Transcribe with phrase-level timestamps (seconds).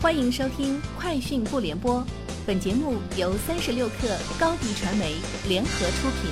[0.00, 1.96] 欢迎收听《快讯不联播》，
[2.46, 5.16] 本节目由三十六克高低传媒
[5.48, 6.30] 联合出品。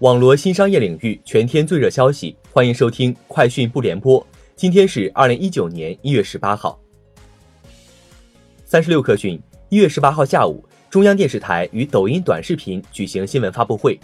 [0.00, 4.20] 网罗新商业领域全天最热消息，欢迎收听《快讯不联播》。
[4.56, 6.78] 今天是二零一九年一月十八号。
[8.66, 9.40] 三十六克讯，
[9.70, 13.98] 一月十八号下午，中央电视台与抖音短视频举行新闻发布会。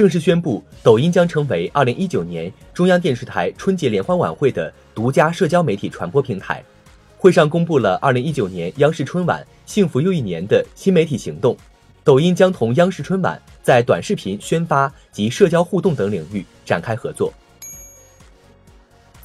[0.00, 6.64] 正式宣布，抖音将成为二零一九年中央电视台春节联欢晚会的独家社交媒体传播平台。
[7.18, 11.54] 会上公布了二零一九年央视春晚“幸福又一年”的新媒体行动，
[12.02, 17.30] 抖音将同央视春晚在短视频宣发及社交互动等领域展开合作。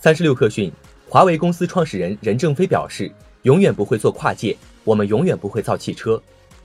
[0.02, 0.70] 三十六氪讯，
[1.08, 3.10] 华为公司创始人任正非表示
[3.44, 6.22] ：“永远不会做跨界，我们永远不会造汽车，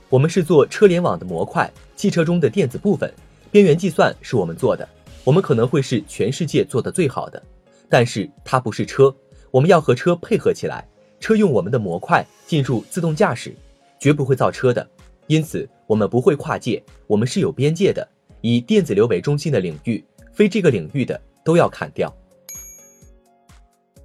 [0.09, 3.09] 我们是做车联网的模块，汽车中的电子部分。”
[3.51, 4.87] 边缘计算是我们做的，
[5.25, 7.41] 我们可能会是全世界做的最好的，
[7.89, 9.13] 但是它不是车，
[9.51, 10.87] 我们要和车配合起来，
[11.19, 13.53] 车用我们的模块进入自动驾驶，
[13.99, 14.87] 绝不会造车的，
[15.27, 18.07] 因此我们不会跨界，我们是有边界的，
[18.39, 22.13] 以电子流为中心的领域，非这个领域的都要砍掉。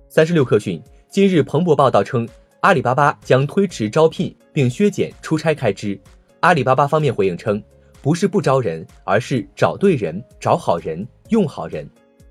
[0.08, 2.28] 三十六氪讯，今日彭博报道称，
[2.62, 5.96] 阿里巴巴将推迟招聘并削减出差开支，
[6.40, 7.62] 阿里巴巴方面回应称。
[8.06, 11.84] 不是不招人，而是找对人、找好人、用好人；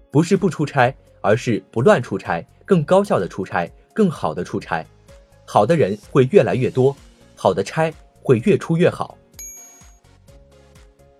[0.10, 4.86] 不是不出差，而是不乱出差，更高效的出差，更好的出差。
[5.44, 6.96] 好的人会越来越多，
[7.36, 9.18] 好的差会越出越好。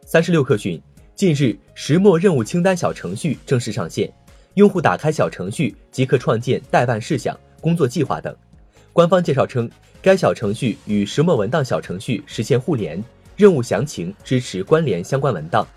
[0.06, 0.82] 三十六氪讯，
[1.16, 4.10] 近日石墨任务清单小程序正式上线，
[4.54, 8.34] 用户打开小程序即可创建代办事项、工作计划等。
[8.94, 9.70] 官方介绍称，
[10.02, 13.04] 该小程序与石墨文档小程序实现互联。
[13.36, 15.68] 任务详情支持关联相关文档，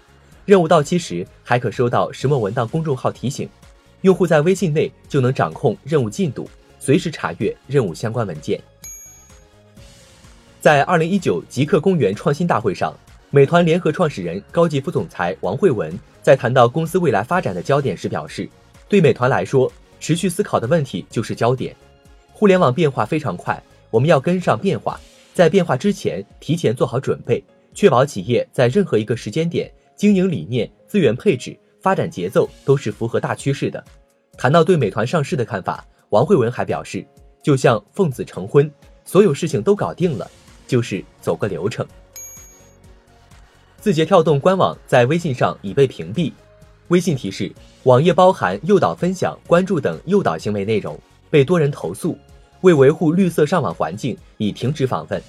[0.45, 3.48] 任务到期时还可收到石墨文档公众号提醒，
[4.03, 8.61] 用户在微信内就能掌控任务进度，随时查阅任务相关文件。
[10.61, 12.97] 在二零一九极客公园创新大会上，
[13.31, 18.49] 美团联合创始人、高级副总裁王慧文在谈到公司未来发展的焦点时表示，
[18.88, 21.75] 对美团来说，持续思考的问题就是焦点。
[22.32, 25.00] 互联网变化非常快，我们要跟上变化。
[25.34, 27.41] 在变化之前，提前做好准备，
[27.78, 33.84] 确保企业在任何一个时间点，经营理念、资源配置、发展节奏都是符合大趋势的。
[34.37, 37.06] 谈到对美团上市的看法，王慧文还表示，
[37.41, 38.69] 就像奉子成婚，
[39.05, 40.28] 所有事情都搞定了，
[40.67, 41.87] 就是走个流程。
[43.81, 46.33] 字节跳动官网在微信上已被屏蔽，
[46.88, 47.49] 微信提示
[47.84, 50.99] 网页包含诱导分享、关注等诱导行为内容，
[51.31, 52.19] 被多人投诉。
[52.62, 55.22] 为维护绿色上网环境，已停止访问。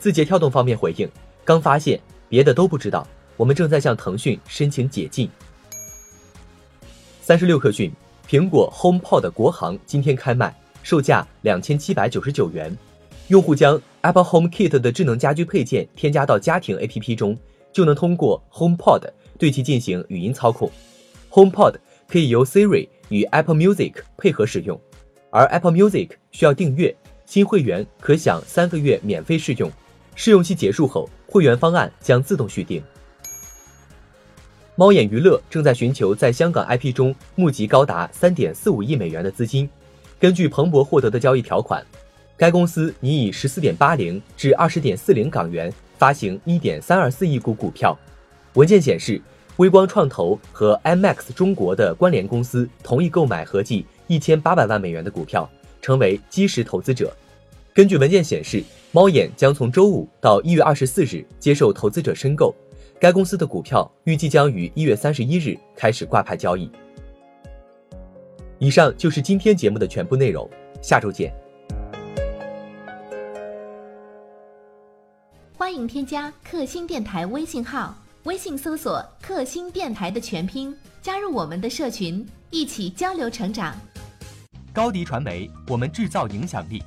[0.00, 1.06] 字节跳动方面回应：
[1.44, 3.06] 刚发现，别的都不知道。
[3.36, 5.28] 我们正在向腾讯申请解禁。
[7.20, 7.90] 三十六氪讯，
[8.28, 12.76] 苹果 HomePod 国行今天开卖，售价两千七百九十九元。
[13.28, 17.36] 用户将 Apple Home Kit 的智能家居配件添加到家庭 APP 中，
[17.72, 20.70] 就能通过 HomePod 对其进行语音操控。
[21.30, 21.76] HomePod
[22.06, 24.78] 可以由 Siri 与 Apple Music 配合使用。
[25.30, 26.94] 而 Apple Music 需要订阅，
[27.24, 29.72] 新会员可享三个月免费试用，
[30.14, 32.82] 试用期结束后，会员方案将自动续订。
[34.74, 39.68] 猫眼娱乐正在寻求在香港 IP 中募集高达三点四五亿美元的资金。
[40.18, 41.84] 根据彭博获得的交易条款，
[42.36, 47.98] 该公司拟以十四点八零至二十点四零港元发行一点三二四亿股股票。
[48.54, 49.20] 文件显示，
[49.56, 53.86] 微光创投和 IMAX 中国的关联公司同意购买合计。
[54.08, 55.48] 一千八百万美元的股票，
[55.80, 57.10] 成为基石投资者。
[57.74, 62.54] 根据文件显示，猫眼将从周五到一月二十四日接受投资者申购。
[63.00, 66.70] 该公司的股票预计将于一月三十一日开始挂牌交易。
[68.58, 70.46] 以上就是今天节目的全部内容，
[70.82, 71.32] 下周见。
[75.56, 83.74] 欢迎添加克星电台微信号，微信搜索“克星电台”的全拼，加入我们的社群，一起交流成长。
[84.74, 86.82] 高迪传媒，我们制造影响力。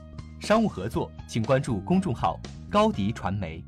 [0.46, 2.40] 商务合作，请关注公众号
[2.70, 3.66] “高迪传媒”。